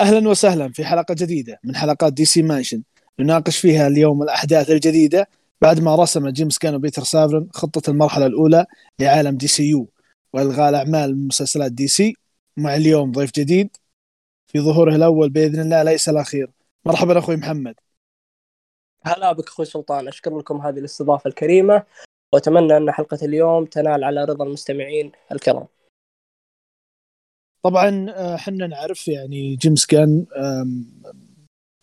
[0.00, 2.82] أهلا وسهلا في حلقة جديدة من حلقات DC Mansion.
[3.18, 5.28] نناقش فيها اليوم الأحداث الجديدة
[5.60, 8.66] بعد ما رسم جيمس غان وبيتر سافران خطة المرحلة الأولى
[9.00, 9.88] لعالم DCU.
[10.32, 12.16] والغاء الأعمال من مسلسلات DC.
[12.56, 13.76] مع اليوم ضيف جديد
[14.46, 16.50] في ظهوره الأول بإذن الله ليس الأخير.
[16.84, 17.74] مرحبا أخوي محمد.
[19.02, 20.08] هلا بك أخوي سلطان.
[20.08, 21.82] أشكر لكم هذه الاستضافة الكريمة.
[22.32, 25.66] وأتمنى أن حلقة اليوم تنال على رضا المستمعين الكرام.
[27.66, 30.26] طبعا إحنا نعرف يعني جيمس غان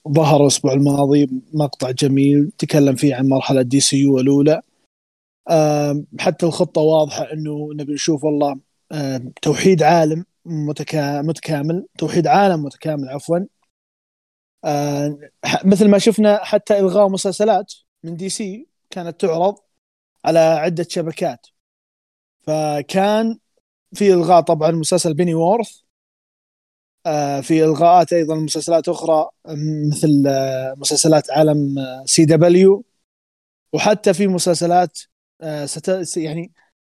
[0.09, 4.61] ظهر الأسبوع الماضي مقطع جميل تكلم فيه عن مرحلة DCU الأولى.
[6.19, 8.59] حتى الخطة واضحة إنه نبي نشوف والله
[9.41, 13.39] توحيد عالم متكامل توحيد عالم متكامل عفوا.
[15.65, 17.73] مثل ما شفنا حتى إلغاء مسلسلات
[18.03, 19.55] من DC كانت تعرض
[20.25, 21.47] على عدة شبكات.
[22.47, 23.39] فكان
[23.93, 25.79] في إلغاء طبعا مسلسل Pennyworth.
[27.05, 29.29] آه، في إلغاءات أيضا مسلسلات أخرى
[29.91, 31.75] مثل آه، مسلسلات عالم
[32.05, 32.83] CW.
[33.73, 34.99] وحتى في مسلسلات
[35.41, 35.67] آه،
[36.17, 36.51] يعني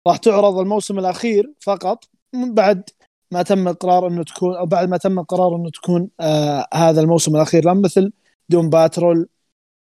[0.07, 2.89] راح تعرض الموسم الأخير فقط من بعد
[3.31, 7.35] ما تم القرار إنه تكون أو بعد ما تم القرار إنه تكون آه هذا الموسم
[7.35, 7.65] الأخير.
[7.65, 8.11] لم مثل
[8.49, 9.29] Doom Patrol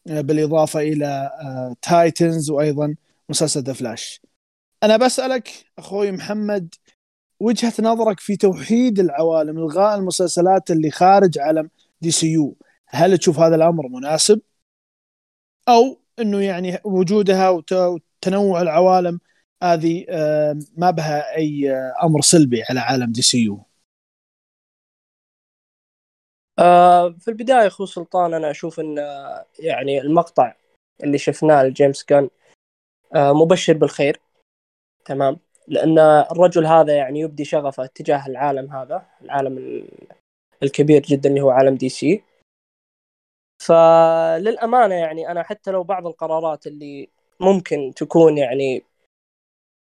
[0.08, 1.06] آه بالإضافة إلى
[1.42, 2.96] آه Titans وأيضا
[3.30, 4.22] مسلسل The Flash
[4.84, 6.76] أنا بسألك أخوي محمد
[7.40, 11.70] وجهة نظرك في توحيد العوالم إلغاء المسلسلات اللي خارج عالم
[12.02, 12.56] DCU
[12.88, 14.42] هل تشوف هذا الأمر مناسب؟
[15.70, 19.20] أو إنه يعني وجودها وتنوع العوالم
[19.64, 20.06] هذه
[20.78, 21.72] ما بها أي
[22.04, 23.68] أمر سلبي على عالم DCU
[26.60, 28.98] آه، في البداية اخو سلطان أنا أشوف إن
[29.60, 30.54] يعني المقطع
[31.04, 32.30] اللي شفناه لجيمس كان
[33.16, 34.22] آه، مبشر بالخير.
[35.06, 39.88] تمام؟ لأن الرجل هذا يعني يبدي شغفه تجاه العالم هذا العالم
[40.64, 42.24] الكبير جدا اللي هو عالم دي سي.
[43.62, 48.84] فللأمانة يعني أنا حتى لو بعض القرارات اللي ممكن تكون يعني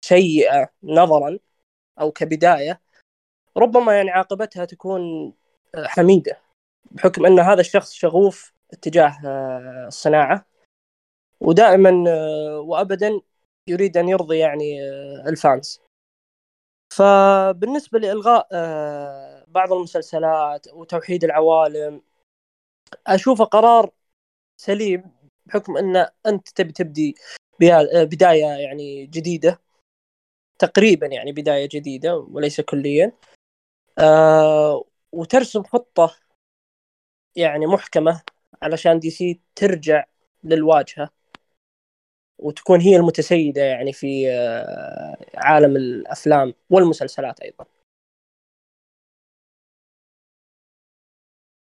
[0.04, 1.38] سيئة نظرا
[2.00, 2.80] أو كبداية
[3.56, 5.32] ربما يعني عاقبتها تكون
[5.76, 6.40] حميدة
[6.90, 9.18] بحكم أن هذا الشخص شغوف اتجاه
[9.86, 10.46] الصناعة.
[11.40, 11.90] ودائما
[12.58, 13.20] وابدا
[13.68, 15.80] يريد أن يرضي يعني آه، الفانز.
[16.92, 22.02] فبالنسبة لإلغاء آه، بعض المسلسلات وتوحيد العوالم
[23.06, 23.90] أشوفه قرار
[24.56, 25.04] سليم
[25.46, 27.14] بحكم أن أنت تبي تبدي
[27.72, 29.60] آه، بداية يعني جديدة.
[30.58, 33.12] تقريبا يعني بداية جديدة وليس كليا.
[35.12, 36.16] وترسم خطة
[37.36, 38.22] يعني محكمة
[38.62, 40.04] علشان دي سي ترجع
[40.44, 41.10] للواجهة.
[42.38, 47.64] وتكون هي المتسيدة يعني في آه، عالم الأفلام والمسلسلات أيضا.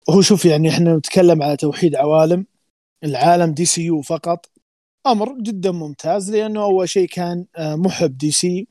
[0.09, 2.46] هو شوف يعني إحنا نتكلم على توحيد عوالم
[3.03, 4.46] العالم DCU فقط.
[5.08, 8.68] أمر جدا ممتاز لأنه أول شيء كان آه، محب DC.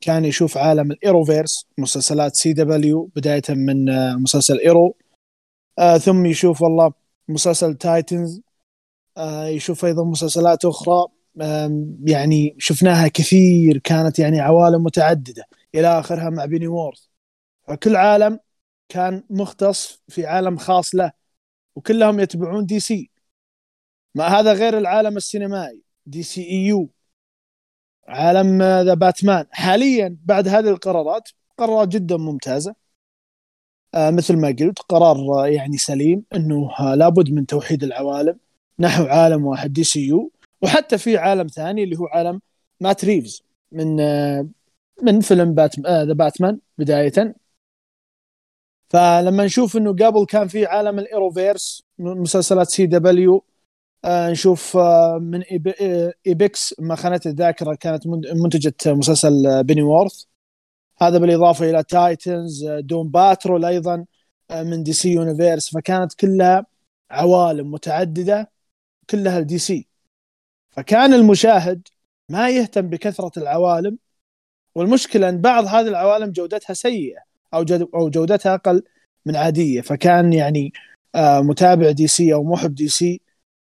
[0.00, 4.96] كان يشوف عالم ال Arrowverse مسلسلات CW بداية من آه، مسلسل Arrow.
[6.04, 6.92] ثم يشوف والله
[7.28, 8.40] مسلسل Titans.
[9.46, 11.15] يشوف أيضا مسلسلات أخرى.
[12.04, 15.44] يعني شفناها كثير كانت يعني عوالم متعددة.
[15.74, 17.00] إلى آخرها مع Pennyworth.
[17.68, 18.38] فكل عالم
[18.88, 21.12] كان مختص في عالم خاص له
[21.76, 23.10] وكلهم يتبعون DC.
[24.14, 26.90] ما هذا غير العالم السينمائي DCEU.
[28.08, 29.46] عالم The Batman.
[29.50, 32.74] حاليا بعد هذه القرارات قرارات جدا ممتازة.
[33.94, 38.38] آه مثل ما قلت قرار يعني سليم إنه لابد من توحيد العوالم.
[38.78, 40.32] نحو عالم واحد DCU.
[40.62, 42.40] وحتى في عالم ثاني اللي هو عالم
[42.80, 43.96] مات ريفز من
[45.02, 47.34] من فيلم باتمان The Batman بداية.
[48.90, 53.44] فلما نشوف إنه قبل كان في عالم الـ Arrowverse مسلسلات CW
[54.04, 55.42] آه نشوف آه من
[56.26, 60.24] Epix ما خانت الذاكرة كانت منتجة مسلسل Pennyworth.
[61.02, 64.06] هذا بالإضافة إلى Titans Doom Patrol أيضا
[64.50, 65.70] آه من DC Universe.
[65.74, 66.66] فكانت كلها
[67.10, 68.52] عوالم متعددة
[69.10, 69.85] كلها الـ DC.
[70.76, 71.88] فكان المشاهد
[72.30, 73.98] ما يهتم بكثرة العوالم
[74.74, 77.18] والمشكلة إن بعض هذه العوالم جودتها سيئة
[77.54, 77.64] أو
[77.94, 78.82] أو جودتها أقل
[79.26, 79.80] من عادية.
[79.80, 80.72] فكان يعني
[81.14, 83.20] آه، متابع DC أو محب DC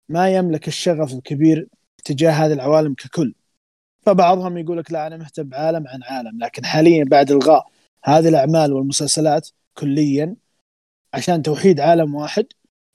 [0.08, 1.68] ما يملك الشغف الكبير
[2.04, 3.34] تجاه هذه العوالم ككل.
[4.06, 7.66] فبعضهم يقول لك لا أنا مهتم بعالم عن عالم لكن حاليا بعد إلغاء
[8.04, 9.48] هذه الأعمال والمسلسلات
[9.78, 10.36] كليا
[11.14, 12.46] عشان توحيد عالم واحد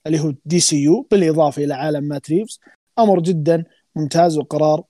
[0.06, 2.60] اللي هو DCU بالإضافة إلى عالم مات ريفز
[2.98, 3.64] أمر جدا
[3.96, 4.84] ممتاز وقرار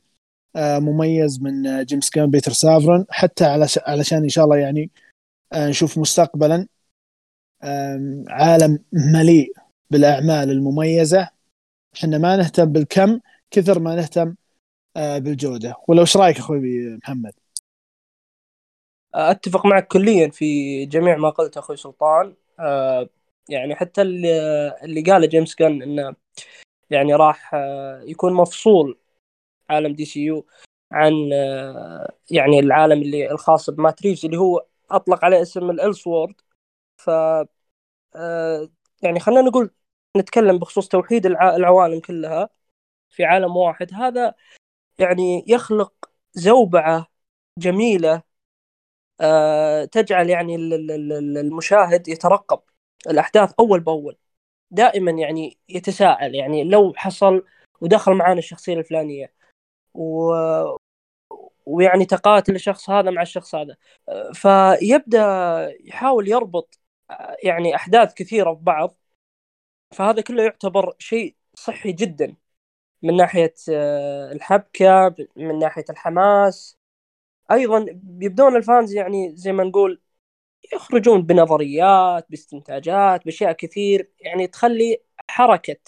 [0.57, 3.45] آه، مميز من آه، جيمس قان بيتر سافران حتى
[3.87, 4.91] علشان إن شاء الله يعني
[5.53, 6.67] آه، نشوف مستقبلا
[8.29, 9.53] عالم مليء
[9.91, 11.29] بالأعمال المميزة.
[11.95, 13.21] إحنا ما نهتم بالكم
[13.51, 14.35] كثر ما نهتم
[14.97, 15.75] بالجودة.
[15.89, 17.33] ولا وش رأيك أخوي محمد؟
[19.15, 22.35] أتفق معك كليا في جميع ما قلت أخوي سلطان.
[23.49, 26.15] يعني حتى اللي قاله جيمس قان إنه
[26.91, 28.99] يعني راح آه، يكون مفصول
[29.71, 30.47] عالم DCU
[30.93, 31.13] عن
[32.31, 36.35] يعني العالم اللي الخاص بمات ريفز اللي هو أطلق عليه اسم الـ Elseworlds
[36.97, 37.11] ف
[39.03, 39.71] يعني خلينا نقول
[40.17, 42.51] نتكلم بخصوص توحيد العوالم كلها
[43.11, 43.95] في عالم واحد.
[43.95, 44.35] هذا
[44.99, 45.93] يعني يخلق
[46.35, 47.07] زوبعة
[47.59, 48.23] جميلة
[49.21, 52.61] آه، تجعل يعني المشاهد يترقب.
[53.11, 54.17] الأحداث أول بأول.
[54.71, 57.45] دائما يعني يتساءل يعني لو حصل
[57.81, 59.33] ودخل معانا الشخصية الفلانية
[59.95, 60.33] و...
[61.67, 63.77] ويعني تقاتل الشخص هذا مع الشخص هذا
[64.35, 65.21] فيبدأ
[65.81, 66.81] يحاول يربط
[67.43, 68.95] يعني أحداث كثيرة ببعض
[69.95, 72.37] فهذا كله يعتبر شيء صحي جدا
[73.03, 73.55] من ناحية
[74.33, 76.79] الحبكة من ناحية الحماس.
[77.53, 77.87] أيضا
[78.21, 80.01] يبدون الفانز يعني زي ما نقول
[80.73, 85.81] يخرجون بنظريات باستنتاجات بأشياء كثير يعني تخلي حركة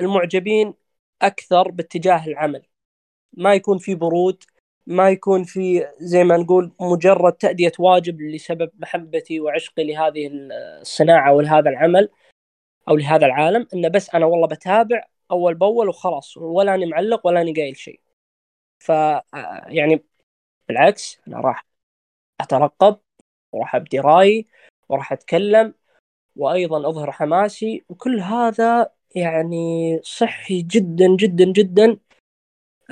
[0.00, 0.74] المعجبين
[1.22, 2.62] أكثر باتجاه العمل.
[3.32, 4.44] ما يكون في برود
[4.86, 10.30] ما يكون في زي ما نقول مجرد تأدية واجب لسبب محبتي وعشقي لهذه
[10.80, 12.08] الصناعة ولهذا العمل
[12.88, 17.40] أو لهذا العالم إنه بس أنا والله بتابع أول بأول وخلاص ولا اني معلق ولا
[17.40, 18.00] اني قايل شيء.
[18.78, 18.88] ف
[19.68, 20.04] يعني
[20.68, 21.66] بالعكس أنا راح
[22.40, 23.00] أترقب
[23.52, 24.46] وراح أبدي رايي
[24.88, 25.74] وراح أتكلم
[26.36, 31.98] وأيضا أظهر حماسي وكل هذا يعني صحي جدا جدا جدا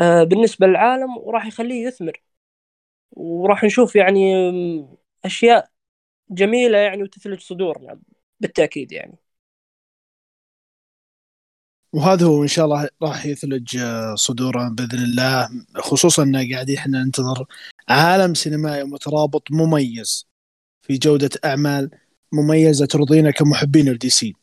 [0.00, 2.22] آه، بالنسبة للعالم وراح يخليه يثمر.
[3.12, 4.34] وراح نشوف يعني
[5.24, 5.70] أشياء
[6.30, 8.00] جميلة يعني وتثلج صدورنا
[8.40, 9.18] بالتأكيد يعني.
[11.92, 17.04] وهذا هو إن شاء الله راح يثلج آه، صدورنا بإذن الله خصوصا إن قاعدين إحنا
[17.04, 17.46] ننتظر
[17.88, 20.29] عالم سينمائي مترابط مميز.
[20.82, 21.90] في جودة أعمال
[22.32, 24.34] مميزة ترضينا كمحبين الدي سي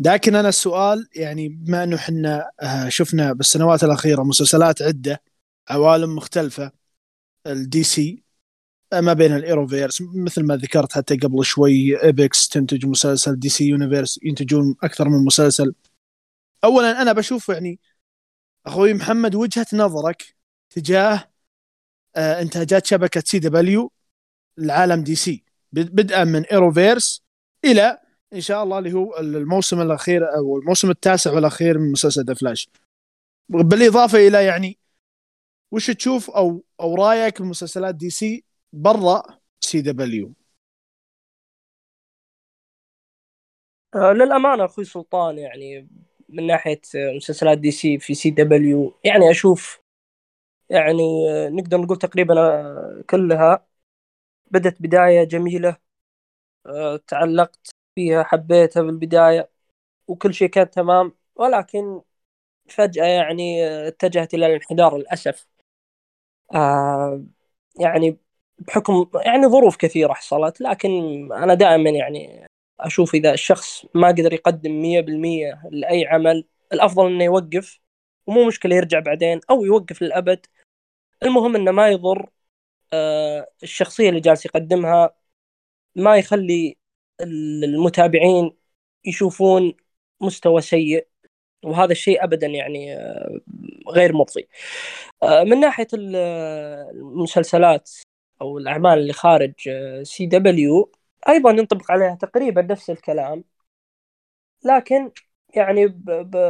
[0.00, 5.22] لكن أنا السؤال يعني بما أنه إحنا آه، شفنا بالسنوات الأخيرة مسلسلات عدة
[5.68, 6.72] عوالم مختلفة
[7.46, 8.22] الـ DC
[8.94, 14.20] ما بين الـ Arrowverse مثل ما ذكرت حتى قبل شوي Epix تنتج مسلسل DC Universe
[14.22, 15.74] ينتجون أكثر من مسلسل.
[16.64, 17.80] اولا أنا بشوف يعني
[18.66, 20.36] أخوي محمد وجهة نظرك
[20.70, 21.30] تجاه
[22.16, 23.92] آه إنتاجات شبكة سي دبليو
[24.58, 27.24] العالم دي سي بدءا من Arrowverse
[27.64, 27.98] إلى
[28.32, 32.68] إن شاء الله اللي هو الموسم الأخير أو الموسم التاسع والأخير من مسلسل The Flash
[33.48, 34.78] بالإضافة إلى يعني
[35.72, 39.22] وش تشوف أو أو رأيك بمسلسلات دي سي برا
[39.60, 40.32] سي دبليو؟
[43.94, 45.88] آه للأمانة أخوي سلطان يعني
[46.28, 46.80] من ناحية
[47.16, 49.80] مسلسلات دي سي في سي دبليو يعني أشوف
[50.70, 51.02] يعني
[51.50, 52.34] نقدر نقول تقريبا
[53.10, 53.66] كلها.
[54.50, 55.76] بدت بداية جميلة
[56.66, 59.50] آه، تعلقت فيها حبيتها بالبدايه
[60.08, 61.12] وكل شيء كان تمام.
[61.36, 62.02] ولكن
[62.68, 65.48] فجأة يعني اتجهت إلى الانحدار للأسف.
[66.54, 67.22] آه،
[67.80, 68.18] يعني
[68.58, 70.90] بحكم يعني ظروف كثيرة حصلت لكن
[71.32, 72.46] أنا دائما يعني
[72.80, 77.80] أشوف إذا الشخص ما قدر يقدم 100% لأي عمل الأفضل إنه يوقف
[78.26, 80.46] ومو مشكلة يرجع بعدين أو يوقف للأبد.
[81.22, 82.30] المهم إنه ما يضر آه،
[83.62, 85.14] الشخصية اللي جالس يقدمها
[85.96, 86.76] ما يخلي
[87.64, 88.56] المتابعين
[89.04, 89.74] يشوفون
[90.20, 91.08] مستوى سيء
[91.64, 93.40] وهذا الشيء ابدا يعني آه،
[93.88, 94.48] غير مرضي
[95.22, 97.90] آه، من ناحية المسلسلات
[98.42, 99.54] أو الأعمال اللي خارج
[100.02, 100.92] CW
[101.28, 103.44] أيضا ينطبق عليها تقريبا نفس الكلام
[104.64, 105.10] لكن
[105.54, 105.86] يعني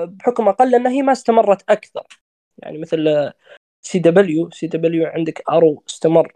[0.07, 2.07] بحكم أقل انها هي ما استمرت أكثر.
[2.59, 3.33] يعني مثل
[3.83, 6.33] سي دبليو سي دبليو عندك ارو استمر.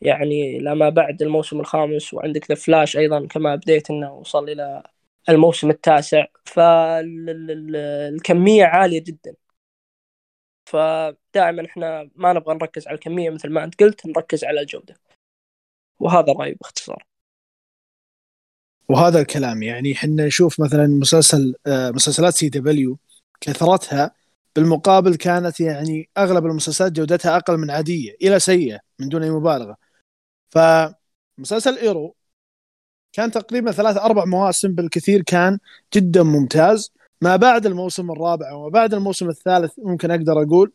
[0.00, 4.82] يعني لما بعد الموسم الخامس وعندك The Flash أيضا كما بديت إنه وصل إلى
[5.28, 6.26] الموسم التاسع.
[6.44, 7.54] فالكمية
[8.64, 9.34] عالية جدا.
[10.66, 14.94] فدائما إحنا ما نبغى نركز على الكمية مثل ما أنت قلت نركز على الجودة.
[16.00, 17.04] وهذا رأيي باختصار.
[18.88, 22.98] وهذا الكلام يعني إحنا نشوف مثلا مسلسل آه، مسلسلات CW
[23.40, 24.14] كثرتها
[24.56, 29.76] بالمقابل كانت يعني أغلب المسلسلات جودتها أقل من عادية إلى سيئة من دون أي مبالغة.
[30.50, 32.16] فمسلسل Arrow
[33.12, 35.58] كان تقريبا ثلاث أربع مواسم بالكثير كان
[35.94, 36.92] جدا ممتاز.
[37.20, 40.72] ما بعد الموسم الرابع وما بعد الموسم الثالث ممكن أقدر أقول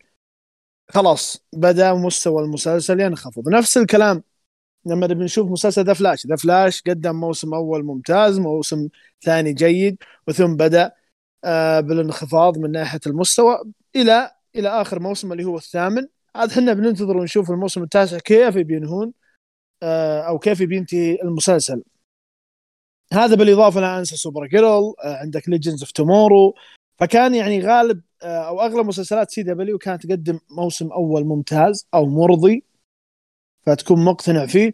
[0.90, 3.50] خلاص بدا مستوى المسلسل ينخفض.
[3.50, 4.24] نفس الكلام
[4.86, 6.28] لما بنشوف مسلسل The Flash.
[6.28, 8.88] The Flash قدم موسم أول ممتاز موسم
[9.22, 10.92] ثاني جيد وثم بدأ
[11.82, 13.64] بالانخفاض من ناحية المستوى
[13.96, 16.08] إلى إلى آخر موسم اللي هو الثامن.
[16.36, 19.14] عاد إحنا بننتظر ونشوف الموسم التاسع كيف بينهون
[19.84, 21.84] آه، أو كيف بينتهي المسلسل.
[23.14, 26.56] هذا بالإضافة لا أنسى Supergirl عندك Legends of Tomorrow
[27.00, 32.64] فكان يعني غالب آه، أو أغلب مسلسلات CW كانت تقدم موسم أول ممتاز أو مرضي
[33.66, 34.74] فتكون مقتنع فيه.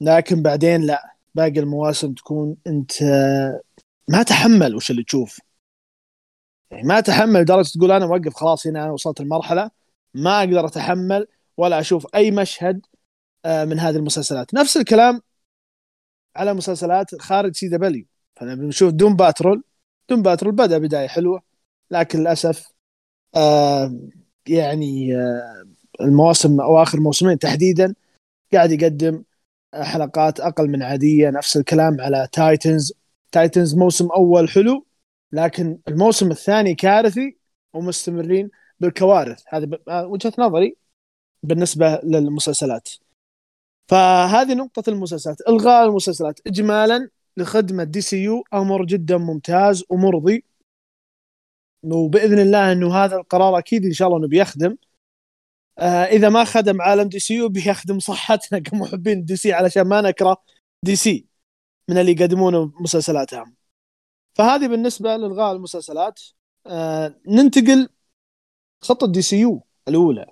[0.00, 2.92] لكن بعدين لباقي المواسم تكون أنت
[4.08, 5.40] ما تحمل وش اللي تشوف.
[6.72, 9.70] يعني ما تحمل لدرجه تقول أنا موقف خلاص هنا أنا وصلت المرحله
[10.14, 11.26] ما أقدر أتحمل
[11.56, 12.86] ولا أشوف أي مشهد
[13.44, 14.54] آه، من هذه المسلسلات.
[14.54, 15.20] نفس الكلام
[16.36, 18.06] على مسلسلات خارج CW.
[18.36, 19.64] فلما بنشوف Doom Patrol
[20.08, 21.42] Doom Patrol بدأ بداية حلوة
[21.90, 22.72] لكن للأسف
[23.36, 23.96] آه
[24.48, 25.64] يعني آه
[26.00, 27.94] المواسم أو آخر موسمين تحديدا
[28.52, 29.24] قاعد يقدم
[29.74, 31.30] حلقات أقل من عادية.
[31.30, 32.92] نفس الكلام على Titans.
[33.32, 34.86] Titans موسم أول حلو
[35.32, 37.36] لكن الموسم الثاني كارثي
[37.74, 39.42] ومستمرين بالكوارث.
[39.48, 40.76] هذا وجهة نظري
[41.42, 42.88] بالنسبة للمسلسلات.
[43.88, 45.40] فهذه نقطة المسلسلات.
[45.48, 46.40] إلغاء المسلسلات.
[46.46, 50.44] إجمالا لخدمة DCU أمر جدا ممتاز ومرضي.
[51.84, 54.76] وبإذن الله أنه هذا القرار أكيد إن شاء الله أنه بيخدم.
[55.78, 60.36] آه إذا ما خدم عالم DC يو بيخدم صحتنا كمحبين DC علشان ما نكره
[60.84, 61.26] DC
[61.88, 63.54] من اللي يقدمونه مسلسلاتهم.
[64.34, 66.20] فهذه بالنسبة لإلغاء المسلسلات.
[66.66, 67.88] آه ننتقل
[68.82, 70.26] خطة DCU الأولى.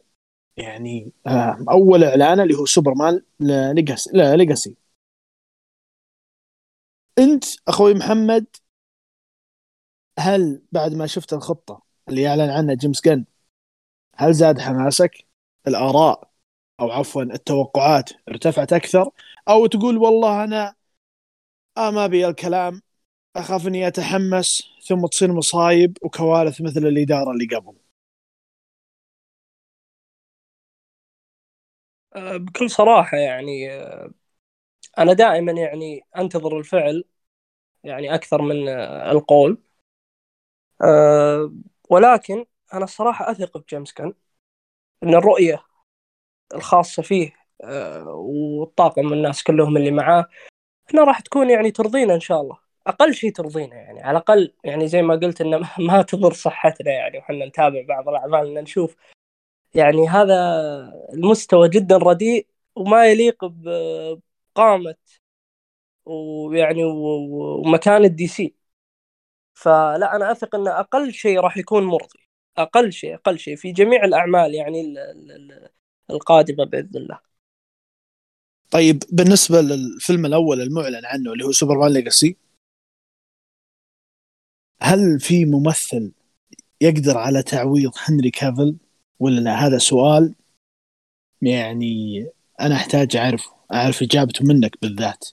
[0.57, 3.23] يعني آه، أول إعلان اللي هو Superman
[4.15, 4.77] Legacy
[7.19, 8.47] أنت أخوي محمد
[10.19, 13.25] هل بعد ما شفت الخطة اللي أعلن عنها جيمس جن
[14.17, 15.27] هل زاد حماسك؟
[15.69, 16.31] الآراء
[16.81, 19.11] أو عفوا التوقعات ارتفعت أكثر؟
[19.49, 20.75] أو تقول والله أنا
[21.77, 22.83] آه ما بي الكلام.
[23.37, 27.77] اخاف اني أتحمس ثم تصير مصايب وكوارث مثل الإدارة اللي قبل.
[32.17, 34.11] آه، بكل صراحة يعني آه،
[34.99, 37.05] أنا دائما يعني أنتظر الفعل
[37.85, 39.59] يعني أكثر من آه، القول.
[41.91, 44.15] ولكن أنا الصراحة أثق بجيمس كان
[45.03, 45.65] أن الرؤية
[46.55, 47.35] الخاصة فيه
[48.07, 50.27] والطاقم الناس كلهم اللي معاه
[50.95, 52.59] إنها راح تكون يعني ترضينا إن شاء الله.
[52.91, 57.19] أقل شيء ترضينا يعني على الأقل يعني زي ما قلت إنه ما تضر صحتنا يعني
[57.19, 58.97] وحنا نتابع بعض الأعمال نشوف.
[59.75, 60.35] يعني هذا
[61.15, 64.97] المستوى جدا رديء وما يليق بقامة
[66.07, 68.55] ويعني ومكان الدي سي
[69.55, 72.29] فلا أنا أثق ان أقل شيء راح يكون مرضي.
[72.59, 74.95] أقل شيء أقل شيء في جميع الأعمال يعني
[76.11, 77.21] القادمة بإذن الله.
[78.71, 82.37] طيب بالنسبة للفيلم الأول المعلن عنه اللي هو سوبرمان ليجاسي
[84.83, 86.13] هل في ممثل
[86.81, 88.77] يقدر على تعويض هنري كافل
[89.21, 90.35] ولا لا؟ هذا سؤال
[91.43, 92.27] يعني
[92.61, 95.29] أنا أحتاج أعرفه أعرف إجابته منك بالذات.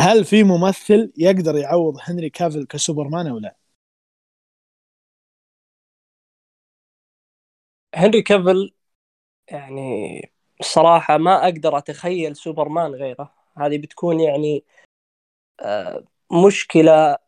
[0.00, 3.56] هل في ممثل يقدر يعوض هنري كافل كسوبرمان أو لا؟
[7.94, 8.72] هنري كافل
[9.48, 10.20] يعني
[10.60, 13.34] الصراحة ما أقدر أتخيل سوبرمان غيره.
[13.58, 14.64] هذه بتكون يعني
[15.60, 16.04] آه،
[16.46, 17.18] مشكلة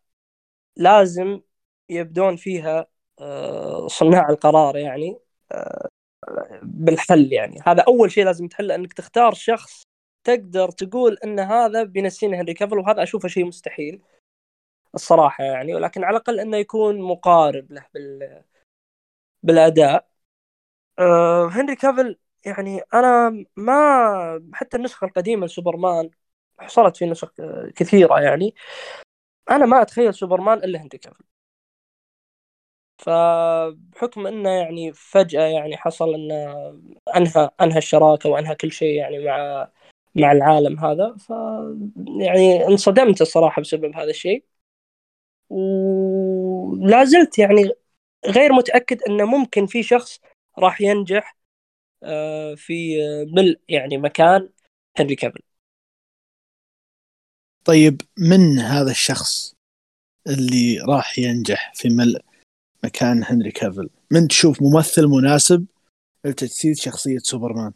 [0.76, 1.40] لازم
[1.88, 2.86] يبدون فيها
[3.20, 5.18] آه، صناع القرار يعني
[6.62, 7.60] بالحل يعني.
[7.66, 9.82] هذا أول شيء لازم تحله إنك تختار شخص
[10.24, 14.02] تقدر تقول إن هذا بينسينا هنري كافل وهذا أشوفه شيء مستحيل
[14.94, 15.74] الصراحة يعني.
[15.74, 18.42] ولكن على الأقل إنه يكون مقارب له بال
[19.42, 20.08] بالأداء.
[20.98, 26.10] أه هنري كافل يعني أنا ما حتى النسخة القديمة لسوبرمان
[26.58, 27.32] حصلت في نسخ
[27.76, 28.54] كثيرة يعني.
[29.50, 31.24] أنا ما أتخيل سوبرمان إلا هنري كافل
[32.98, 36.54] فبحكم إنه يعني فجأة يعني حصل إنه
[37.16, 39.68] انهى أنهى الشراكة وأنهى كل شيء يعني مع
[40.14, 41.30] مع العالم هذا ف
[42.20, 44.44] يعني انصدمت الصراحة بسبب هذا الشيء.
[45.50, 47.70] ولا زلت يعني
[48.26, 50.20] غير متأكد إنه ممكن في شخص
[50.58, 51.36] راح ينجح
[52.04, 52.98] آه، في
[53.36, 54.50] ملء يعني مكان
[54.98, 55.40] هنري كابل
[57.64, 59.54] طيب من هذا الشخص
[60.26, 62.20] اللي راح ينجح في ملء
[62.84, 65.66] مكان هنري كافل من تشوف ممثل مناسب
[66.24, 67.72] لتجسيد شخصية سوبرمان؟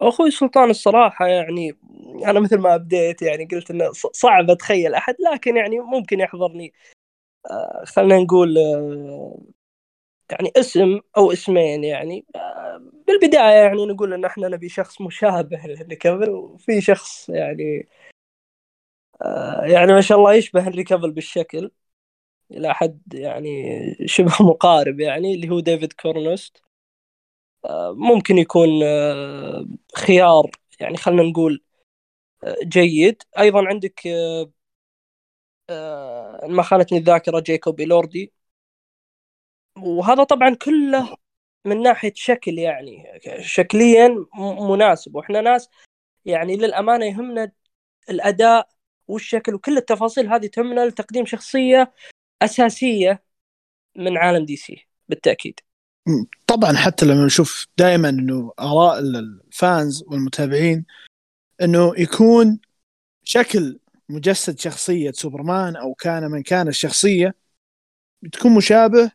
[0.00, 1.76] أخوي سلطان الصراحة يعني
[2.24, 6.72] أنا مثل ما بديت يعني قلت إنه صعب أتخيل أحد لكن يعني ممكن يحضرني.
[7.50, 9.38] آه، خلينا نقول آه،
[10.32, 12.26] يعني اسم أو اسمين يعني.
[12.36, 17.88] آه، بالبداية يعني نقول إن إحنا نبي شخص مشابه لهنري كافل وفي شخص يعني
[19.22, 21.70] آه، يعني ما شاء الله يشبه هنري كافل بالشكل.
[22.50, 23.62] إلى حد يعني
[24.06, 26.62] شبه مقارب يعني اللي هو ديفيد كورنسويت.
[27.64, 28.68] آه، ممكن يكون
[29.96, 31.62] خيار يعني خلينا نقول
[32.64, 33.22] جيد.
[33.38, 34.00] أيضا عندك
[36.48, 38.32] ما خانتني الذاكرة جيكوب إلوردي.
[39.78, 41.16] وهذا طبعا كله
[41.64, 43.20] من ناحية شكل يعني.
[43.40, 44.26] شكليا
[44.70, 45.14] مناسب.
[45.14, 45.68] وإحنا ناس
[46.24, 47.52] يعني للأمانة يهمنا
[48.10, 48.68] الأداء
[49.08, 51.92] والشكل وكل التفاصيل هذه تهمنا لتقديم شخصية
[52.42, 53.22] أساسية
[53.96, 55.60] من عالم DC بالتأكيد.
[56.46, 60.84] طبعا حتى لما نشوف دائما إنه آراء ال fans والمتابعين
[61.62, 62.60] إنه يكون
[63.24, 67.34] شكل مجسد شخصية سوبرمان أو كان من كان الشخصية
[68.32, 69.12] تكون مشابه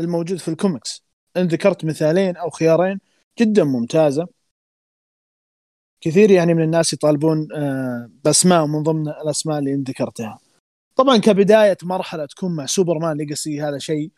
[0.00, 1.04] للموجود في الكوميكس.
[1.36, 3.00] إن ذكرت مثالين أو خيارين
[3.38, 4.28] جدا ممتازة.
[6.00, 10.38] كثير يعني من الناس يطالبون آه، بأسماء من ضمن الأسماء اللي ذكرتها.
[10.96, 14.10] طبعا كبداية مرحلة تكون مع Superman Legacy هذا شيء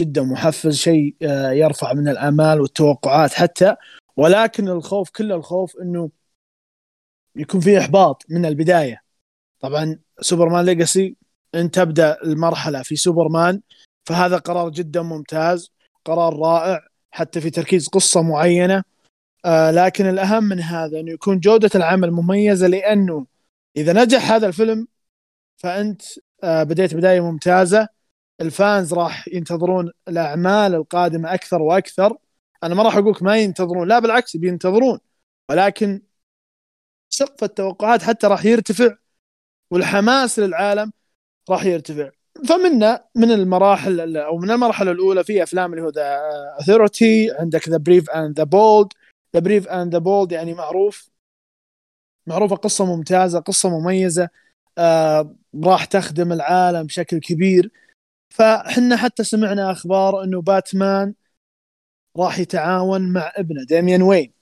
[0.00, 3.76] جدا محفز شيء آه، يرفع من الامال والتوقعات حتى.
[4.16, 6.10] ولكن الخوف كل الخوف إنه
[7.36, 9.02] يكون في إحباط من البداية.
[9.60, 11.16] طبعا Superman Legacy
[11.54, 13.60] إن تبدأ المرحلة في سوبرمان
[14.06, 15.72] فهذا قرار جدا ممتاز
[16.04, 16.80] قرار رائع
[17.10, 18.84] حتى في تركيز قصة معينة.
[19.44, 23.26] آه لكن الأهم من هذا أنه يكون جودة العمل مميزة لأنه
[23.76, 24.88] إذا نجح هذا الفيلم
[25.56, 26.02] فأنت
[26.44, 27.88] آه بديت بداية ممتازة.
[28.40, 32.16] الفانز راح ينتظرون الأعمال القادمة أكثر وأكثر.
[32.62, 34.98] أنا ما راح أقول ما ينتظرون لا بالعكس بينتظرون.
[35.50, 36.02] ولكن
[37.10, 38.96] سقف التوقعات حتى راح يرتفع
[39.70, 40.92] والحماس للعالم
[41.50, 42.10] راح يرتفع.
[42.48, 46.20] فمنا من المراحل أو من المرحلة الأولى في أفلام اللي هو The
[46.60, 48.88] Authority عندك The Brave and the Bold
[49.34, 51.10] The Brave and the Bold يعني معروف.
[52.26, 54.28] معروفة قصة ممتازة قصة مميزة.
[54.78, 57.70] آه راح تخدم العالم بشكل كبير.
[58.30, 61.14] فحنا حتى سمعنا أخبار إنه باتمان
[62.16, 64.32] راح يتعاون مع ابنه ديميان وين.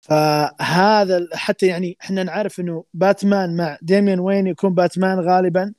[0.00, 5.74] فهذا حتى يعني إحنا نعرف إنه باتمان مع ديميان وين يكون باتمان غالبا.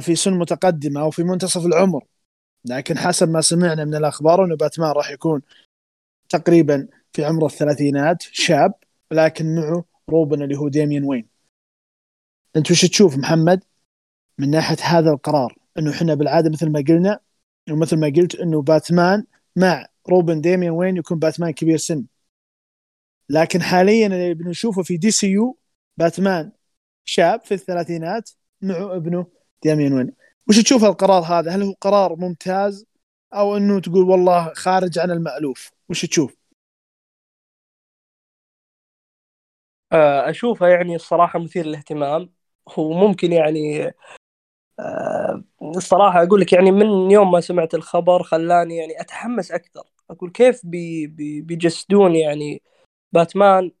[0.00, 2.04] في سن متقدمة أو في منتصف العمر.
[2.64, 5.42] لكن حسب ما سمعنا من الأخبار إنه باتمان راح يكون
[6.28, 8.74] تقريبا في عمر الثلاثينات شاب
[9.10, 11.28] لكن معه روبن اللي هو ديميان وين.
[12.56, 13.64] أنت وش تشوف محمد؟
[14.38, 17.20] من ناحية هذا القرار إنه إحنا بالعادة مثل ما قلنا
[17.70, 19.24] ومثل ما قلت إنه باتمان
[19.56, 22.04] مع روبن ديميان وين يكون باتمان كبير سن.
[23.28, 25.58] لكن حاليا اللي بنشوفه في DCU
[25.96, 26.52] باتمان
[27.04, 28.30] شاب في الثلاثينات
[28.62, 29.26] مع ابنه
[29.66, 30.12] ديميان وين
[30.48, 32.86] وش تشوف القرار هذا؟ هل هو قرار ممتاز؟
[33.34, 36.36] أو إنه تقول والله خارج عن المألوف؟ وش تشوف؟
[39.92, 42.30] آه، أشوفه يعني الصراحة مثير للاهتمام.
[42.68, 43.92] هو ممكن يعني
[44.80, 49.82] آه، الصراحة أقول لك يعني من يوم ما سمعت الخبر خلاني يعني أتحمس أكثر.
[50.10, 52.62] أقول كيف بي بي بيجسدون يعني
[53.12, 53.72] باتمان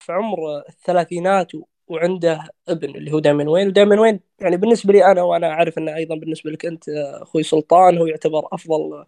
[0.00, 1.52] في عمر الثلاثينات
[1.90, 3.68] وعنده ابن اللي هو ديميان وين.
[3.68, 6.88] وديميان وين يعني بالنسبة لي أنا وأنا أعرف أنه أيضا بالنسبة لك أنت
[7.22, 9.06] أخوي سلطان هو يعتبر أفضل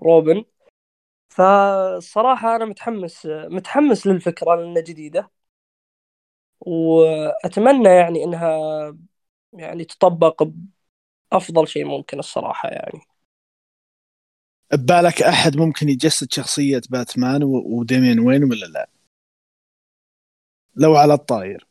[0.00, 0.44] روبن.
[1.28, 5.30] فالصراحه أنا متحمس متحمس للفكرة لأنها جديدة.
[6.60, 8.58] وأتمنى يعني أنها
[9.52, 10.42] يعني تطبق
[11.32, 13.00] بأفضل شيء ممكن الصراحة يعني.
[14.72, 18.88] ببالك أحد ممكن يجسد شخصية باتمان وديمين وين ولا لا؟
[20.76, 21.66] لو على الطاير.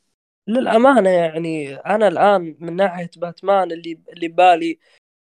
[0.47, 4.79] للأمانة يعني أنا الآن من ناحية باتمان اللي اللي بالي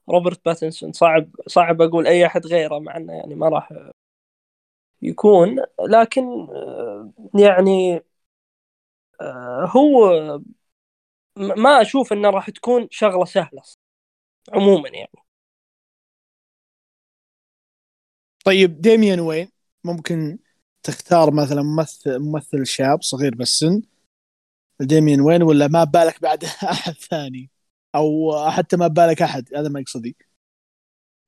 [0.10, 3.74] روبرت باتنسون صعب صعب أقول أي أحد غيره مع إنه يعني ما راح
[5.02, 5.56] يكون
[5.90, 8.02] لكن آه، يعني
[9.22, 10.40] آه، هو
[11.38, 13.62] ما أشوف إنه راح تكون شغلة سهلة
[14.54, 15.28] عموما يعني.
[18.46, 19.50] طيب ديميان وين؟
[19.84, 20.38] ممكن
[20.84, 23.82] تختار مثلا ممثل ممثل شاب صغير بالسن
[24.82, 27.50] ديمين وين ولا ما بالك بعد أحد ثاني؟
[27.96, 30.18] أو حتى ما بالك أحد هذا ما يقصدي.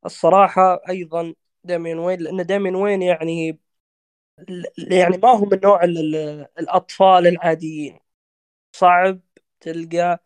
[0.05, 1.33] الصراحة أيضا
[1.63, 3.59] ديمين وين لأن ديمين وين يعني
[4.77, 5.83] يعني ما هو من نوع
[6.59, 7.99] الأطفال العاديين.
[8.73, 9.21] صعب
[9.61, 10.23] تلقى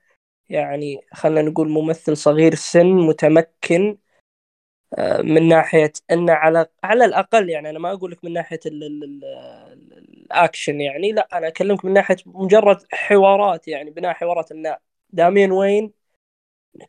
[0.50, 3.98] يعني خلينا نقول ممثل صغير السن متمكن
[5.24, 9.24] من ناحية انه على على الأقل يعني أنا ما أقول لك من ناحية ال ال
[10.32, 14.76] الأكشن يعني لا أنا أكلمك من ناحية مجرد حوارات يعني بناء حوارات إن
[15.10, 15.94] دامين وين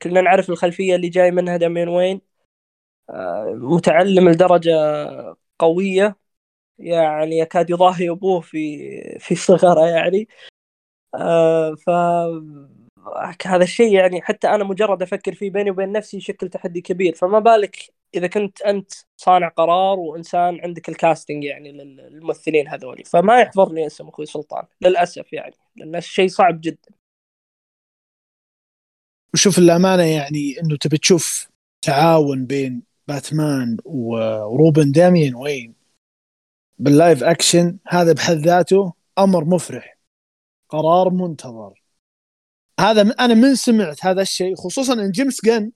[0.03, 2.21] كلنا نعرف الخلفية اللي جاي منها دامين وين
[3.55, 4.71] متعلم لدرجة
[5.59, 6.17] قوية
[6.79, 8.79] يعني يكاد يضاهي أبوه في
[9.21, 10.29] في صغره يعني
[11.77, 11.90] ف
[13.47, 17.14] هذا الشيء يعني حتى أنا مجرد أفكر فيه بيني وبين نفسي يشكل تحدي كبير.
[17.14, 17.77] فما بالك
[18.14, 24.27] إذا كنت أنت صانع قرار وإنسان عندك الكاستنج يعني للممثلين هذولي؟ فما يحضرني اسم أخوي
[24.27, 26.90] سلطان للأسف يعني لأن الشيء صعب جدا.
[29.35, 31.49] وشوف الأمانة يعني إنه تبي تشوف
[31.83, 35.75] تعاون بين باتمان وروبن ديميان وين؟
[36.79, 39.99] بال live action هذا بحد ذاته أمر مفرح
[40.69, 41.84] قرار منتظر.
[42.81, 45.73] هذا أنا من سمعت هذا الشيء خصوصا إن جيمس جن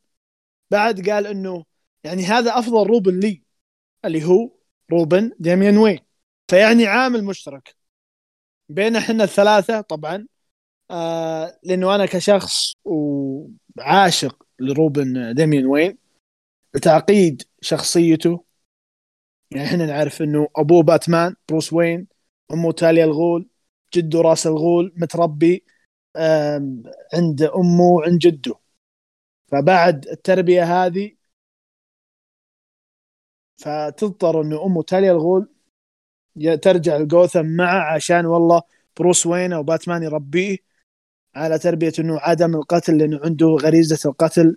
[0.70, 1.64] بعد قال إنه
[2.04, 3.42] يعني هذا أفضل روبن لي
[4.04, 4.50] اللي هو
[4.92, 5.98] روبن ديميان وين.
[6.50, 7.76] فيعني عامل مشترك
[8.68, 10.26] بين إحنا الثلاثة طبعا.
[10.90, 15.98] آه لأنه أنا كشخص وعاشق لروبن ديميان وين
[16.74, 18.44] بتعقيد شخصيته.
[19.50, 22.08] يعني إحنا نعرف إنه أبوه باتمان بروس وين
[22.52, 23.48] أمه تاليا الغول
[23.94, 25.64] جده راس الغول متربي.
[27.14, 28.54] عند أمه وعند جده.
[29.48, 31.12] فبعد التربية هذه
[33.62, 35.48] فتضطر انه أمه تاليا الغول
[36.62, 38.62] ترجع لجوثم معه عشان والله
[39.00, 40.56] بروس وين أو باتمان يربيه
[41.34, 44.56] على تربية إنه عدم القتل لأنه عنده غريزة القتل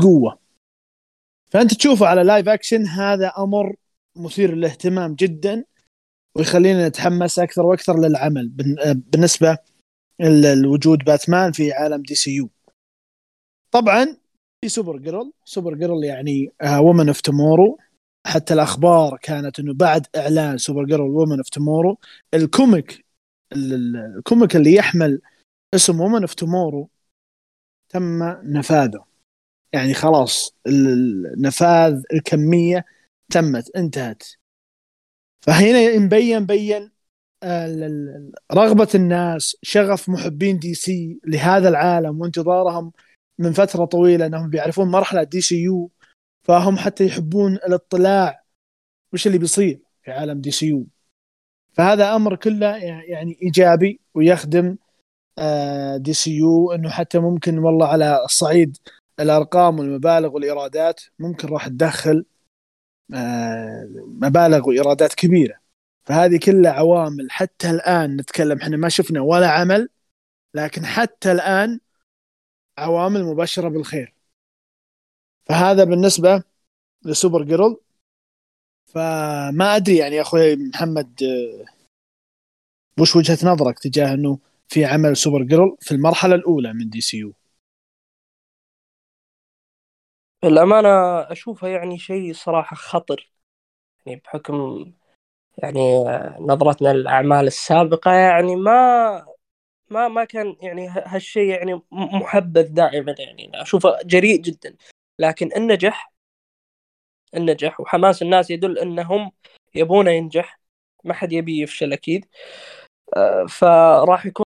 [0.00, 0.38] قوية.
[1.50, 3.76] فأنت تشوفه على live action هذا أمر
[4.16, 5.64] مثير للاهتمام جدا
[6.36, 8.48] ويخلينا نتحمس أكثر وأكثر للعمل.
[8.94, 9.58] بالنسبة
[10.20, 12.50] الوجود باتمان في عالم DCU.
[13.70, 14.16] طبعا
[14.60, 15.32] في Supergirl.
[15.44, 17.78] Supergirl يعني Woman of Tomorrow
[18.26, 21.98] حتى الأخبار كانت إنه بعد إعلان Supergirl Woman of Tomorrow
[22.34, 23.04] ال comic
[23.52, 25.20] ال comic اللي يحمل
[25.74, 26.88] اسم Woman of Tomorrow
[27.88, 29.04] تم نفاذه.
[29.72, 32.84] يعني خلاص النفاذ الكمية
[33.30, 34.22] تمت انتهت.
[35.46, 36.90] فهنا مبين بين
[38.52, 42.92] رغبة الناس شغف محبين DC لهذا العالم وانتظارهم
[43.38, 45.90] من فترة طويلة إنهم بيعرفون مرحلة DCU
[46.42, 48.42] فهم حتى يحبون الاطلاع
[49.12, 50.86] وش اللي بيصير في عالم DCU
[51.72, 54.76] فهذا أمر كله يعني إيجابي ويخدم
[55.96, 58.76] DCU إنه حتى ممكن والله على الصعيد
[59.20, 62.24] الأرقام والمبالغ والإيرادات ممكن راح تدخل
[64.06, 65.61] مبالغ وإيرادات كبيرة.
[66.04, 69.88] فهذه كلها عوامل حتى الآن نتكلم إحنا ما شفنا ولا عمل
[70.54, 71.80] لكن حتى الآن
[72.78, 74.14] عوامل مبشره بالخير.
[75.44, 76.42] فهذا بالنسبة
[77.04, 77.76] ل Supergirl.
[78.86, 81.22] فما أدري يعني أخوي محمد
[83.00, 84.38] وش وجهة نظرك تجاه إنه
[84.68, 87.32] في عمل Supergirl في المرحلة الأولى من DCU؟
[90.44, 90.88] الأمانة
[91.32, 93.30] أشوفها يعني شيء صراحة خطر
[94.06, 94.92] يعني بحكم
[95.58, 96.04] يعني
[96.40, 99.26] نظرتنا للأعمال السابقة يعني ما
[99.90, 103.62] ما ما كان يعني هالشيء يعني محبذ دائما يعني.
[103.62, 104.76] أشوفه جريء جدا.
[105.18, 106.12] لكن إن نجح
[107.36, 109.32] إن نجح وحماس الناس يدل أنهم
[109.74, 110.60] يبونه ينجح.
[111.04, 112.26] ما حد يبي يفشل أكيد.
[113.48, 114.44] فراح يكون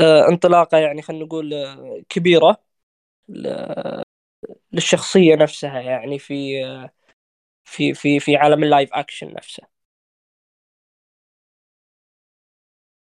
[0.00, 1.54] انطلاقة يعني خلينا نقول
[2.08, 2.56] كبيرة
[4.72, 6.62] للشخصية نفسها يعني في
[7.72, 9.62] في في في عالم ال live action نفسه.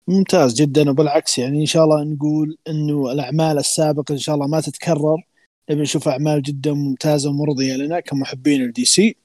[0.08, 4.62] ممتاز جدا وبالعكس يعني إن شاء الله نقول إنه الأعمال السابقة إن شاء الله ما
[4.62, 5.24] تتكرر.
[5.70, 9.16] نبي نشوف أعمال جدا ممتازة ومرضية لنا كمحبين الدي سي.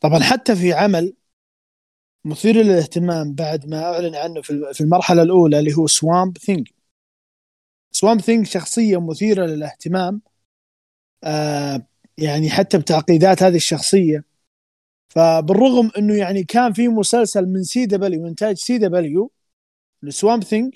[0.00, 1.14] طبعا حتى في عمل
[2.24, 6.68] مثير للاهتمام بعد ما أعلن عنه في المرحلة الأولى اللي هو Swamp Thing
[7.92, 10.20] Swamp Thing شخصية مثيرة للاهتمام.
[11.24, 11.86] آه
[12.18, 14.24] يعني حتى بتعقيدات هذه الشخصية
[15.14, 19.30] فبالرغم إنه يعني كان في مسلسل من سي دبليو انتاج سي دبليو
[20.02, 20.74] لسوام ثينج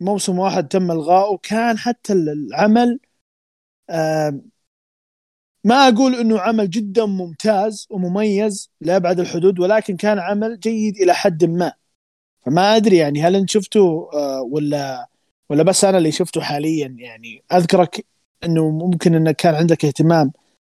[0.00, 3.00] موسم واحد تم إلغائه كان حتى العمل
[5.64, 11.44] ما أقول إنه عمل جدا ممتاز ومميز لابعد الحدود ولكن كان عمل جيد إلى حد
[11.44, 11.72] ما.
[12.46, 15.08] فما أدري يعني هل أنت شفته آه ولا
[15.50, 17.44] ولا بس أنا اللي شفته حاليا يعني.
[17.52, 18.06] أذكرك
[18.44, 20.32] إنه ممكن انك كان عندك اهتمام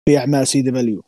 [0.07, 1.05] في أعمال CW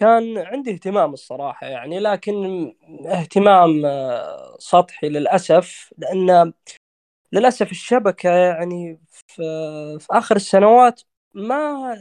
[0.00, 2.72] كان عندي اهتمام الصراحة يعني لكن
[3.06, 6.52] اهتمام آه، سطحي للأسف لأن
[7.32, 9.42] للأسف الشبكة يعني في,
[10.00, 11.02] في آخر السنوات
[11.34, 11.96] ما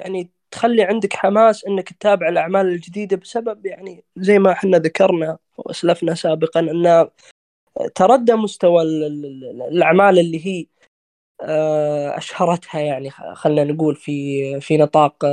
[0.00, 6.14] يعني تخلي عندك حماس إنك تتابع الأعمال الجديدة بسبب يعني زي ما إحنا ذكرنا وأسلفنا
[6.14, 7.08] سابقا إن
[7.94, 10.66] تردى مستوى الأعمال اللي هي
[11.42, 15.24] آه، أشهرتها يعني خلينا نقول في في نطاق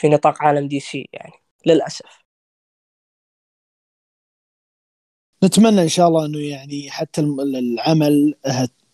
[0.00, 1.32] في نطاق عالم دي سي يعني
[1.66, 2.20] للأسف.
[5.44, 8.34] نتمنى إن شاء الله إنه يعني حتى العمل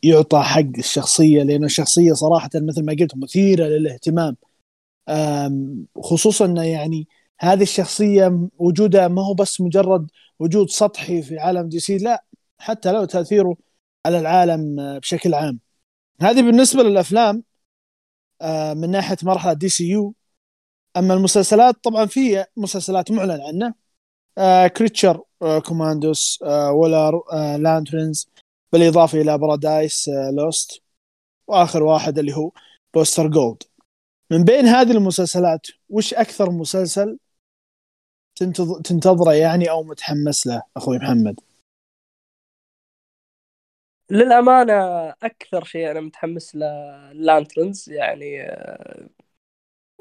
[0.02, 4.36] يعطى حق الشخصية لأن الشخصية صراحة مثل ما قلت مثيرة للاهتمام.
[6.02, 7.08] خصوصا إنه يعني
[7.40, 12.24] هذه الشخصية وجودها ما هو بس مجرد وجود سطحي في عالم دي سي لا
[12.58, 13.56] حتى له تأثيره
[14.06, 15.60] على العالم بشكل عام.
[16.20, 17.42] هذه بالنسبة للأفلام
[18.76, 20.14] من ناحية مرحلة DCU
[20.96, 23.74] أما المسلسلات طبعا في مسلسلات معلن عنه.
[24.68, 25.22] Creature
[25.66, 27.22] Commandos Waller
[27.58, 28.28] Lanterns
[28.72, 30.82] بالإضافة إلى Paradise Lost
[31.46, 32.50] وآخر واحد اللي هو
[32.94, 33.62] Booster Gold
[34.30, 37.18] من بين هذه المسلسلات وش أكثر مسلسل
[38.84, 41.40] تنتظره يعني أو متحمس له أخوي محمد؟
[44.10, 44.74] للأمانة
[45.08, 46.66] أكثر شيء أنا متحمس له
[47.12, 49.08] Lanterns يعني آه،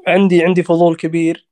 [0.08, 1.48] عندي عندي فضول كبير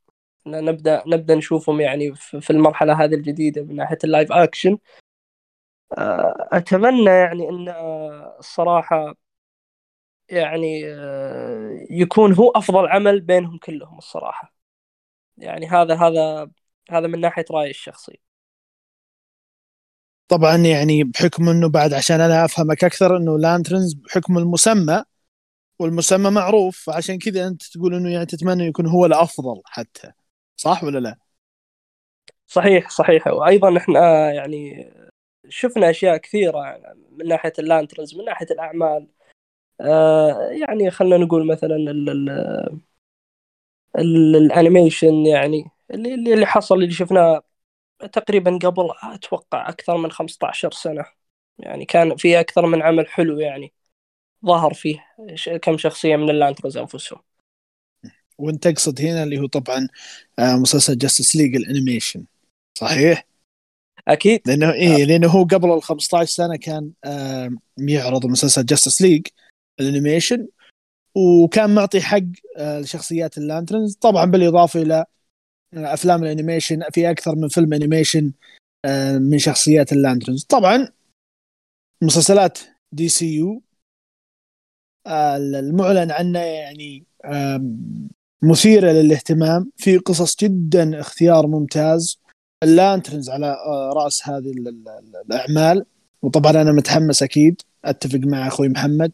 [0.48, 4.78] نبدأ نبدأ نشوفهم يعني في المرحلة هذه الجديدة من ناحية ال live action
[5.98, 9.16] آه، أتمنى يعني إن آه، الصراحة
[10.30, 14.54] يعني آه، يكون هو أفضل عمل بينهم كلهم الصراحة.
[15.38, 16.52] يعني هذا هذا
[16.92, 18.20] هذا من ناحية رأيي الشخصي.
[20.28, 25.04] طبعا يعني بحكم إنه بعد عشان أنا أفهمك أكثر إنه Lanterns بحكم المسمى
[25.80, 30.12] والمسمى معروف فعشان كذا أنت تقول إنه يعني تتمنى يكون هو الأفضل حتى.
[30.58, 31.18] صح ولا لا؟
[32.48, 33.28] صحيح صحيح.
[33.28, 34.90] وأيضا إحنا يعني
[35.50, 36.82] شفنا أشياء كثيرة
[37.12, 39.08] من ناحية ال Lanterns من ناحية الأعمال.
[39.82, 42.30] آه يعني خلينا نقول مثلا ال ال
[43.98, 47.44] ال ال animation يعني اللي اللي حصل اللي شفناه
[48.14, 51.06] تقريبا قبل أتوقع أكثر من 15 سنة.
[51.60, 53.74] يعني كان في أكثر من عمل حلو يعني.
[54.46, 55.06] ظهر فيه
[55.62, 57.20] كم شخصية من ال Lanterns أنفسهم.
[58.38, 59.88] وانت تقصد هنا اللي هو طبعا
[60.40, 62.26] آه، مسلسل Justice League ال animation
[62.80, 63.28] صحيح؟
[64.08, 64.42] أكيد.
[64.46, 66.92] لأنه إيه لأنه هو قبل ال 15 سنة كان
[67.78, 69.28] يعرض مسلسل Justice League
[69.80, 70.48] ال animation
[71.16, 72.20] وكان معطي حق
[72.58, 75.06] آه، لشخصيات ال Lanterns طبعا بالإضافة إلى
[75.74, 78.32] آه، أفلام ال animation في أكثر من فيلم animation
[79.20, 80.88] من شخصيات ال Lanterns طبعا
[82.02, 82.60] مسلسلات
[82.92, 83.62] DCU
[85.08, 87.04] المعلن عنه يعني
[88.44, 89.72] مثيرة للاهتمام.
[89.78, 92.20] في قصص جدا اختيار ممتاز.
[92.64, 94.54] ال Lanterns على آه، رأس هذه
[95.26, 95.86] الأعمال.
[96.22, 97.62] وطبعا أنا متحمس أكيد.
[97.86, 99.12] أتفق مع أخوي محمد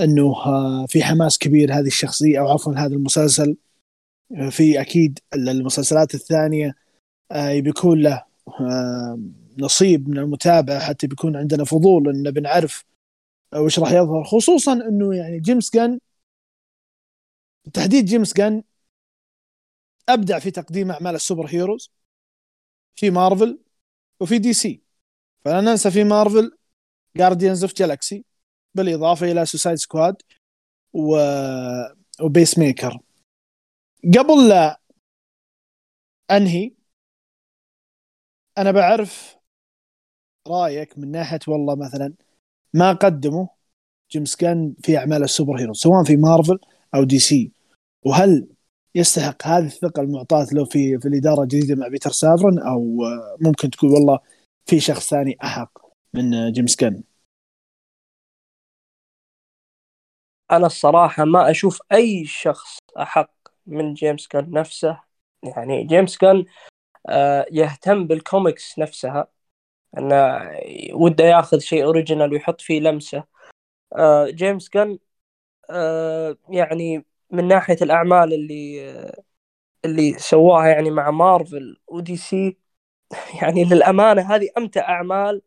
[0.00, 3.56] إنه آه، في حماس كبير هذه الشخصية أو عفوا هذا المسلسل.
[4.36, 6.74] آه، في أكيد المسلسلات الثانية
[7.34, 8.24] بيكون له
[9.58, 12.84] نصيب من المتابعة حتى بيكون عندنا فضول إن بنعرف
[13.56, 14.24] وش راح يظهر.
[14.24, 15.98] خصوصا إنه يعني جيمس جن
[17.64, 18.62] بالتحديد جيمس جن
[20.08, 21.90] أبدع في تقديم أعمال ال super heroes
[22.94, 23.58] في مارفل
[24.20, 24.82] وفي دي سي.
[25.44, 26.58] فلا ننسى في مارفل
[27.16, 28.24] Guardians of Galaxy
[28.74, 30.16] بالإضافة إلى Suicide Squad
[30.92, 31.16] و...
[32.22, 32.98] و Peacemaker
[34.18, 34.80] قبل لا
[36.30, 36.72] أنهي
[38.58, 39.36] أنا بعرف
[40.48, 42.14] رأيك من ناحية والله مثلا
[42.74, 43.46] ما قدموا
[44.10, 46.58] جيمس جن في أعمال ال super hero سواء في مارفل
[46.94, 47.52] أو دي سي.
[48.04, 48.48] وهل
[48.94, 52.98] يستحق هذه الثقة المعطاة له في في الإدارة الجديدة مع بيتر سافرن أو
[53.40, 54.18] ممكن تقول والله
[54.66, 55.78] في شخص ثاني أحق
[56.14, 57.02] من جيمس جن؟
[60.50, 63.30] أنا الصراحة ما أشوف أي شخص أحق
[63.66, 65.00] من جيمس جن نفسه.
[65.42, 66.44] يعني جيمس جن
[67.08, 69.28] آه، يهتم بالكوميكس نفسها.
[69.98, 70.50] إنه
[70.94, 73.24] وده ياخذ شيء original ويحط فيه لمسة.
[73.96, 74.98] آه، جيمس جن
[75.70, 79.12] آه، يعني من ناحية الأعمال اللي
[79.84, 82.56] اللي سواها يعني مع مارفل ودي سي
[83.42, 85.42] يعني للأمانة هذه أمتع أعمال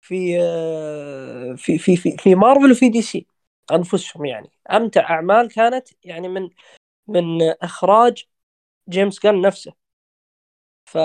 [0.00, 3.26] في آه، في في في, في مارفل وفي دي سي
[3.72, 4.50] أنفسهم يعني.
[4.72, 6.50] أمتع أعمال كانت يعني من
[7.08, 8.24] من إخراج
[8.88, 9.74] جيمس جن نفسه.
[10.84, 10.98] ف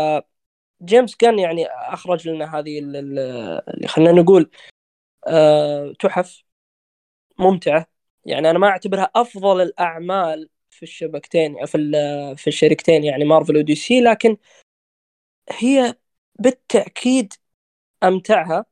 [0.86, 4.52] جيمس كان يعني أخرج لنا هذه اللي خلينا نقول
[5.28, 6.44] أه تحف
[7.40, 7.86] ممتعة.
[8.26, 11.78] يعني أنا ما أعتبرها أفضل الأعمال في الشبكتين في
[12.38, 14.38] في الشركتين يعني مارفل ودي سي لكن
[15.52, 15.96] هي
[16.40, 17.34] بالتأكيد
[18.04, 18.66] أمتعها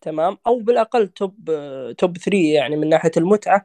[0.00, 1.50] تمام؟ أو بالأقل top
[1.98, 3.64] top 3 يعني من ناحية المتعة.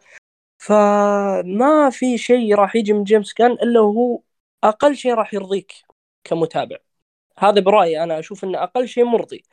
[0.60, 4.22] فما في شيء راح يجي من جيمس جن إلا هو
[4.64, 5.74] أقل شيء راح يرضيك
[6.24, 6.78] كمتابع.
[7.42, 9.44] هذا برأيي أنا أشوف أنه أقل شيء مرضي.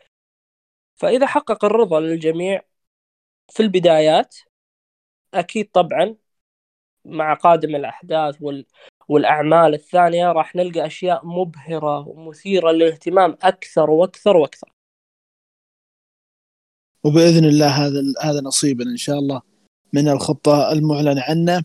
[0.94, 2.62] فإذا حقق الرضا للجميع
[3.48, 4.36] في البدايات
[5.34, 6.16] أكيد طبعا
[7.04, 8.66] مع قادم الأحداث وال...
[9.08, 14.72] والأعمال الثانية راح نلقى أشياء مبهرة ومثيرة للاهتمام أكثر وأكثر وأكثر.
[17.04, 19.42] وبإذن الله هذا هذا نصيبنا إن شاء الله
[19.92, 21.62] من الخطة المعلن عنه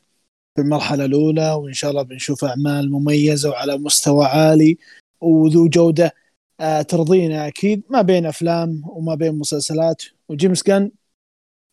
[0.55, 4.77] في المرحلة الأولى وإن شاء الله بنشوف أعمال مميزة وعلى مستوى عالي
[5.23, 6.11] وذو جودة
[6.59, 10.03] آه ترضينا أكيد ما بين أفلام وما بين مسلسلات.
[10.29, 10.91] وجيمس جان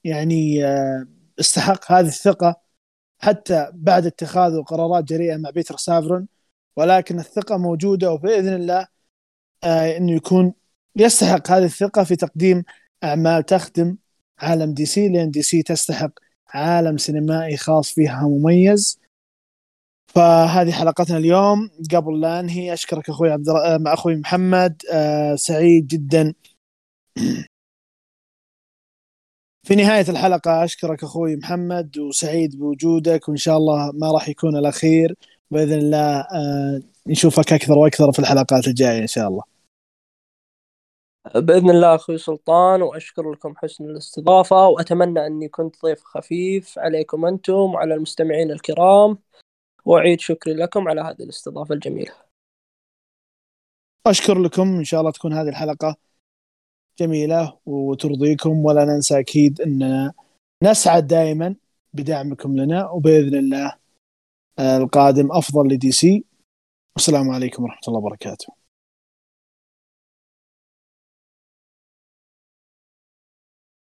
[0.04, 1.06] يعني آه
[1.40, 2.60] استحق هذه الثقة
[3.18, 6.28] حتى بعد اتخاذه قرارات جريئة مع بيتر سافرون.
[6.76, 8.86] ولكن الثقة موجودة وبإذن الله
[9.64, 10.54] آه إنه يكون
[10.96, 12.64] يستحق هذه الثقة في تقديم
[13.04, 13.96] أعمال تخدم
[14.38, 16.10] عالم دي سي لأن دي سي تستحق
[16.48, 19.00] عالم سينمائي خاص فيها مميز.
[20.14, 21.70] فهذه حلقتنا اليوم.
[21.94, 26.34] قبل لا انهي أشكرك أخوي عبد مع أخوي محمد آه سعيد جدا.
[29.66, 35.14] في نهاية الحلقة أشكرك أخوي محمد وسعيد بوجودك وإن شاء الله ما راح يكون الأخير.
[35.50, 39.42] بإذن الله آه نشوفك أكثر وأكثر في الحلقات الجاية إن شاء الله.
[41.34, 47.54] بإذن الله أخوي سلطان وأشكر لكم حسن الاستضافة وأتمنى أني كنت ضيف خفيف عليكم أنتم
[47.54, 49.18] وعلى المستمعين الكرام.
[49.84, 52.12] وأعيد شكري لكم على هذه الاستضافة الجميلة.
[54.06, 55.96] أشكر لكم إن شاء الله تكون هذه الحلقة
[56.98, 60.12] جميلة وترضيكم ولا ننسى أكيد أننا
[60.62, 61.54] نسعد دائما
[61.92, 63.76] بدعمكم لنا وبإذن الله
[64.58, 66.24] القادم أفضل لدي سي.
[66.96, 68.59] والسلام عليكم ورحمة الله وبركاته.